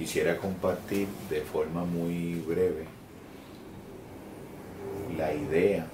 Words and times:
quisiera 0.00 0.38
compartir 0.38 1.06
de 1.28 1.42
forma 1.42 1.84
muy 1.84 2.36
breve 2.48 2.86
la 5.18 5.34
idea 5.34 5.84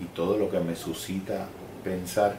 y 0.00 0.06
todo 0.06 0.38
lo 0.38 0.50
que 0.50 0.58
me 0.58 0.74
suscita 0.74 1.48
pensar 1.84 2.36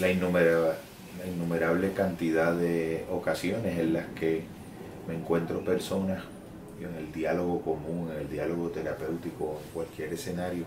la 0.00 0.10
innumerable, 0.10 1.92
cantidad 1.92 2.52
de 2.54 3.04
ocasiones 3.08 3.78
en 3.78 3.92
las 3.92 4.06
que 4.18 4.42
me 5.06 5.14
encuentro 5.14 5.64
personas 5.64 6.24
en 6.80 6.92
el 6.96 7.12
diálogo 7.12 7.62
común, 7.62 8.10
en 8.10 8.22
el 8.22 8.28
diálogo 8.28 8.70
terapéutico, 8.70 9.60
en 9.64 9.70
cualquier 9.72 10.12
escenario, 10.12 10.64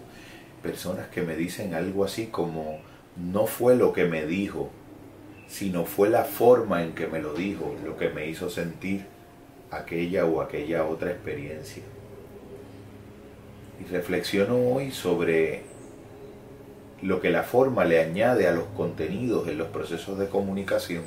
personas 0.63 1.09
que 1.09 1.21
me 1.21 1.35
dicen 1.35 1.73
algo 1.73 2.05
así 2.05 2.27
como 2.27 2.79
no 3.17 3.45
fue 3.45 3.75
lo 3.75 3.91
que 3.91 4.05
me 4.05 4.25
dijo, 4.25 4.69
sino 5.47 5.85
fue 5.85 6.09
la 6.09 6.23
forma 6.23 6.83
en 6.83 6.93
que 6.93 7.07
me 7.07 7.19
lo 7.19 7.33
dijo 7.33 7.75
lo 7.83 7.97
que 7.97 8.09
me 8.09 8.27
hizo 8.27 8.49
sentir 8.49 9.05
aquella 9.71 10.25
o 10.25 10.41
aquella 10.41 10.85
otra 10.85 11.11
experiencia. 11.11 11.83
Y 13.79 13.91
reflexiono 13.91 14.57
hoy 14.57 14.91
sobre 14.91 15.63
lo 17.01 17.21
que 17.21 17.29
la 17.29 17.43
forma 17.43 17.85
le 17.85 18.01
añade 18.01 18.47
a 18.47 18.51
los 18.51 18.65
contenidos 18.75 19.47
en 19.47 19.57
los 19.57 19.67
procesos 19.67 20.17
de 20.17 20.27
comunicación, 20.27 21.03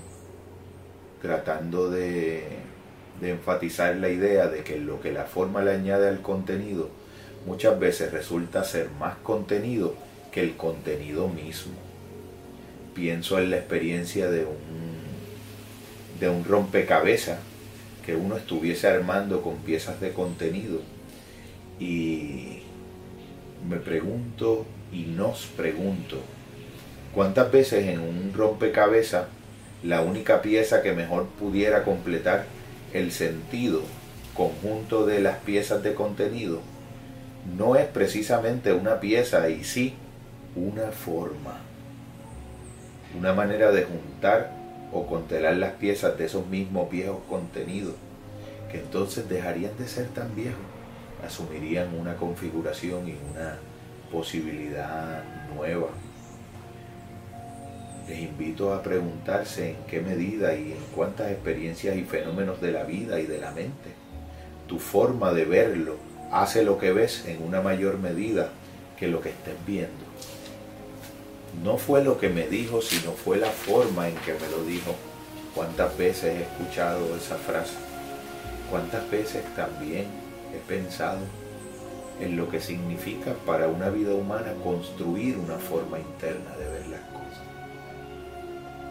tratando 1.23 1.91
de, 1.91 2.45
de 3.21 3.31
enfatizar 3.31 3.97
la 3.97 4.09
idea 4.09 4.49
de 4.49 4.63
que 4.63 4.79
lo 4.79 5.01
que 5.01 5.13
la 5.13 5.25
forma 5.25 5.63
le 5.63 5.73
añade 5.73 6.09
al 6.09 6.21
contenido 6.21 6.89
muchas 7.47 7.79
veces 7.79 8.13
resulta 8.13 8.65
ser 8.65 8.91
más 8.91 9.17
contenido 9.17 9.95
que 10.31 10.43
el 10.43 10.57
contenido 10.57 11.29
mismo 11.29 11.88
pienso 12.99 13.39
en 13.39 13.51
la 13.51 13.59
experiencia 13.59 14.29
de 14.29 14.41
un, 14.41 14.57
de 16.19 16.29
un 16.29 16.45
rompecabezas 16.45 17.39
que 18.05 18.17
uno 18.17 18.37
estuviese 18.37 18.89
armando 18.89 19.41
con 19.41 19.59
piezas 19.59 20.01
de 20.01 20.13
contenido. 20.13 20.81
Y 21.79 22.63
me 23.69 23.77
pregunto 23.77 24.67
y 24.93 25.03
nos 25.03 25.47
pregunto, 25.57 26.17
¿cuántas 27.15 27.53
veces 27.53 27.87
en 27.87 28.01
un 28.01 28.33
rompecabezas 28.35 29.27
la 29.85 30.03
única 30.03 30.43
pieza 30.43 30.83
que 30.83 30.93
mejor 30.93 31.27
pudiera 31.27 31.85
completar 31.85 32.47
el 32.93 33.13
sentido 33.13 33.83
conjunto 34.35 35.07
de 35.07 35.21
las 35.21 35.39
piezas 35.39 35.85
de 35.85 35.95
contenido 35.95 36.61
no 37.57 37.77
es 37.77 37.87
precisamente 37.87 38.73
una 38.73 38.99
pieza 38.99 39.49
y 39.51 39.63
sí 39.63 39.95
una 40.57 40.91
forma? 40.91 41.68
Una 43.17 43.33
manera 43.33 43.71
de 43.71 43.85
juntar 43.85 44.51
o 44.93 45.07
contelar 45.07 45.57
las 45.57 45.73
piezas 45.73 46.17
de 46.19 46.27
esos 46.27 46.47
mismos 46.47 46.91
viejos 46.91 47.19
contenidos, 47.29 47.95
que 48.71 48.79
entonces 48.79 49.29
dejarían 49.29 49.77
de 49.79 49.87
ser 49.87 50.09
tan 50.09 50.35
viejos, 50.35 50.61
asumirían 51.25 51.95
una 51.95 52.17
configuración 52.17 53.09
y 53.09 53.17
una 53.33 53.57
posibilidad 54.11 55.23
nueva. 55.55 55.89
Les 58.09 58.21
invito 58.21 58.73
a 58.73 58.83
preguntarse 58.83 59.71
en 59.71 59.77
qué 59.87 60.01
medida 60.01 60.55
y 60.55 60.73
en 60.73 60.85
cuántas 60.95 61.31
experiencias 61.31 61.97
y 61.97 62.05
fenómenos 62.05 62.61
de 62.61 62.73
la 62.73 62.85
vida 62.85 63.21
y 63.21 63.27
de 63.27 63.39
la 63.39 63.51
mente 63.51 64.09
tu 64.69 64.79
forma 64.79 65.33
de 65.33 65.47
verlo 65.47 65.97
hace 66.31 66.63
lo 66.63 66.79
que 66.79 66.93
ves 66.93 67.25
en 67.27 67.43
una 67.43 67.63
mayor 67.63 67.99
medida 67.99 68.51
que 68.99 69.09
lo 69.09 69.21
que 69.21 69.31
estés 69.31 69.55
viendo 69.67 70.05
no 71.63 71.77
fue 71.77 72.05
lo 72.05 72.19
que 72.19 72.29
me 72.29 72.47
dijo, 72.47 72.81
sino 72.81 73.13
fue 73.13 73.39
la 73.39 73.51
forma 73.51 74.09
en 74.09 74.15
que 74.17 74.35
me 74.35 74.49
lo 74.51 74.65
dijo. 74.65 74.95
¿Cuántas 75.55 75.97
veces 75.97 76.25
he 76.37 76.43
escuchado 76.43 77.17
esa 77.17 77.37
frase? 77.37 77.75
¿Cuántas 78.71 79.11
veces 79.11 79.43
también 79.57 80.07
he 80.55 80.59
pensado 80.69 81.21
en 82.21 82.37
lo 82.37 82.49
que 82.49 82.61
significa 82.61 83.35
para 83.47 83.69
una 83.69 83.91
vida 83.91 84.15
humana 84.15 84.53
construir 84.63 85.37
una 85.39 85.57
forma 85.57 85.99
interna 85.99 86.57
de 86.57 86.69
ver 86.69 86.87
las 86.89 87.01
cosas? 87.01 87.45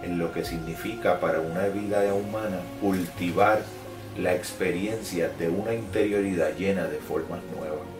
En 0.04 0.18
lo 0.18 0.32
que 0.34 0.44
significa 0.44 1.20
para 1.20 1.40
una 1.40 1.68
vida 1.68 2.14
humana 2.14 2.60
cultivar 2.82 3.62
la 4.18 4.36
experiencia 4.36 5.30
de 5.30 5.48
una 5.50 5.74
interioridad 5.74 6.56
llena 6.58 6.86
de 6.86 6.98
formas 6.98 7.40
nuevas 7.56 7.97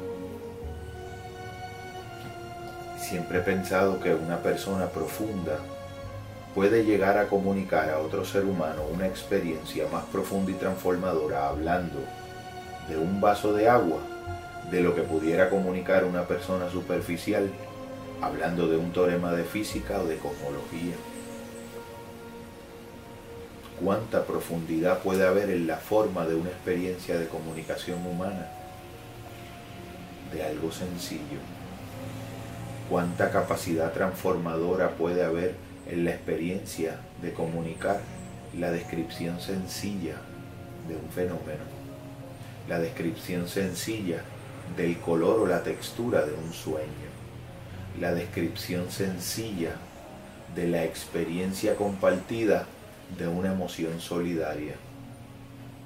Siempre 3.08 3.38
he 3.38 3.42
pensado 3.42 4.02
que 4.02 4.14
una 4.14 4.40
persona 4.40 4.88
profunda 4.88 5.60
puede 6.54 6.84
llegar 6.84 7.18
a 7.18 7.30
comunicar 7.30 7.90
a 7.90 8.00
otro 8.00 8.26
ser 8.26 8.44
humano 8.44 8.82
una 8.94 9.08
experiencia 9.08 9.88
más 9.88 10.04
profunda 10.08 10.52
y 10.52 10.56
transformadora 10.56 11.48
hablando 11.48 12.00
de 12.90 12.98
un 12.98 13.22
vaso 13.22 13.54
de 13.54 13.70
agua 13.70 14.00
de 14.70 14.82
lo 14.82 14.94
que 14.94 15.04
pudiera 15.04 15.50
comunicar 15.50 16.04
una 16.04 16.28
persona 16.28 16.70
superficial 16.70 17.50
hablando 18.22 18.68
de 18.68 18.76
un 18.76 18.92
teorema 18.92 19.32
de 19.32 19.46
física 19.46 20.02
o 20.02 20.06
de 20.06 20.18
cosmología. 20.18 20.96
¿Cuánta 23.82 24.26
profundidad 24.26 25.00
puede 25.00 25.26
haber 25.26 25.50
en 25.50 25.66
la 25.66 25.78
forma 25.78 26.26
de 26.26 26.36
una 26.36 26.50
experiencia 26.50 27.18
de 27.18 27.30
comunicación 27.30 28.06
humana? 28.06 28.50
De 30.34 30.44
algo 30.44 30.74
sencillo 30.74 31.57
cuánta 32.90 33.32
capacidad 33.32 33.92
transformadora 33.94 34.92
puede 34.92 35.24
haber 35.24 35.56
en 35.90 36.06
la 36.06 36.12
experiencia 36.12 37.00
de 37.22 37.34
comunicar 37.34 38.00
la 38.58 38.72
descripción 38.72 39.40
sencilla 39.40 40.16
de 40.88 40.96
un 40.96 41.10
fenómeno, 41.10 41.64
la 42.68 42.80
descripción 42.80 43.48
sencilla 43.48 44.22
del 44.76 44.98
color 45.00 45.42
o 45.42 45.48
la 45.48 45.64
textura 45.64 46.26
de 46.26 46.34
un 46.34 46.54
sueño, 46.54 47.08
la 48.00 48.14
descripción 48.14 48.90
sencilla 48.92 49.72
de 50.56 50.68
la 50.68 50.84
experiencia 50.84 51.76
compartida 51.76 52.66
de 53.18 53.28
una 53.28 53.52
emoción 53.52 54.00
solidaria, 54.00 54.76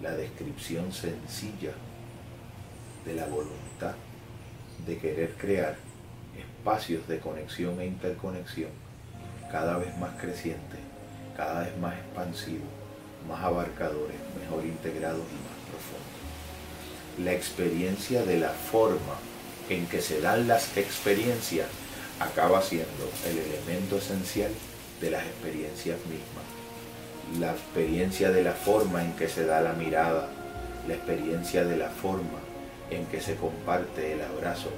la 0.02 0.12
descripción 0.12 0.92
sencilla 0.92 1.72
de 3.06 3.16
la 3.16 3.26
voluntad 3.26 3.96
de 4.86 4.98
querer 4.98 5.34
crear 5.38 5.76
espacios 6.38 7.08
de 7.08 7.20
conexión 7.20 7.80
e 7.82 7.88
interconexión 7.88 8.70
cada 9.52 9.78
vez 9.78 9.98
más 9.98 10.20
crecientes, 10.20 10.80
cada 11.36 11.62
vez 11.62 11.78
más 11.78 11.96
expansivos, 11.96 12.70
más 13.28 13.44
abarcadores, 13.44 14.16
mejor 14.40 14.66
integrados 14.66 15.20
y 15.20 15.40
más 15.44 15.58
profundos. 15.70 16.22
La 17.24 17.34
experiencia 17.34 18.24
de 18.24 18.40
la 18.40 18.50
forma 18.50 19.16
en 19.70 19.86
que 19.88 20.02
se 20.02 20.22
dan 20.22 20.48
las 20.48 20.78
experiencias 20.78 21.68
acaba 22.20 22.62
siendo 22.62 23.10
el 23.28 23.38
elemento 23.38 23.98
esencial 23.98 24.52
de 25.02 25.12
las 25.12 25.24
experiencias 25.26 25.98
mismas. 26.06 26.46
La 27.40 27.52
experiencia 27.52 28.32
de 28.32 28.44
la 28.44 28.54
forma 28.54 29.04
en 29.04 29.14
que 29.14 29.28
se 29.28 29.46
da 29.46 29.62
la 29.62 29.74
mirada, 29.74 30.30
la 30.88 30.94
experiencia 30.94 31.66
de 31.66 31.78
la 31.78 31.90
forma 31.90 32.40
en 32.90 33.06
que 33.06 33.22
se 33.22 33.36
comparte 33.36 34.14
el 34.14 34.22
abrazo, 34.22 34.70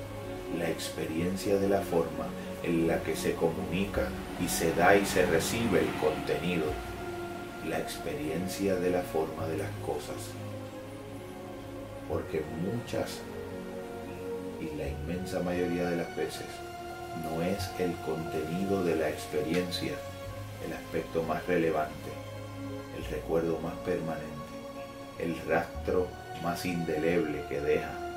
la 0.57 0.69
experiencia 0.69 1.57
de 1.57 1.69
la 1.69 1.81
forma 1.81 2.27
en 2.63 2.87
la 2.87 2.99
que 3.03 3.15
se 3.15 3.33
comunica 3.33 4.07
y 4.43 4.47
se 4.47 4.73
da 4.73 4.95
y 4.95 5.05
se 5.05 5.25
recibe 5.25 5.79
el 5.79 5.93
contenido, 5.95 6.65
la 7.67 7.79
experiencia 7.79 8.75
de 8.75 8.91
la 8.91 9.01
forma 9.01 9.47
de 9.47 9.57
las 9.57 9.71
cosas. 9.85 10.31
Porque 12.09 12.43
muchas 12.61 13.19
y 14.59 14.75
la 14.77 14.87
inmensa 14.87 15.39
mayoría 15.41 15.89
de 15.89 15.97
las 15.97 16.15
veces 16.15 16.47
no 17.23 17.41
es 17.41 17.69
el 17.79 17.93
contenido 18.05 18.83
de 18.83 18.95
la 18.95 19.09
experiencia 19.09 19.93
el 20.65 20.73
aspecto 20.73 21.23
más 21.23 21.45
relevante, 21.45 22.09
el 22.97 23.05
recuerdo 23.05 23.59
más 23.59 23.73
permanente, 23.85 24.23
el 25.19 25.37
rastro 25.47 26.07
más 26.41 26.65
indeleble 26.65 27.43
que 27.49 27.59
deja 27.59 28.12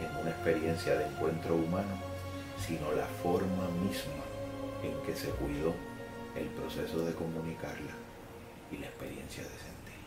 en 0.00 0.16
una 0.20 0.30
experiencia 0.30 0.96
de 0.96 1.06
encuentro 1.06 1.54
humano, 1.54 1.96
sino 2.66 2.92
la 2.92 3.06
forma 3.22 3.68
misma 3.82 4.24
en 4.82 4.94
que 5.04 5.14
se 5.14 5.28
cuidó 5.30 5.74
el 6.36 6.46
proceso 6.46 7.04
de 7.04 7.14
comunicarla 7.14 7.92
y 8.70 8.78
la 8.78 8.86
experiencia 8.86 9.42
de 9.42 9.50
sentir. 9.50 9.99